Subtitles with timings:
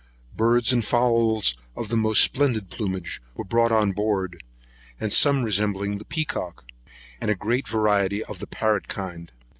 [0.35, 4.43] Birds and fowls, of the most splendid plumage, were brought on board,
[5.09, 6.65] some resembling the peacock,
[7.19, 9.31] and a great variety of the parrot kind.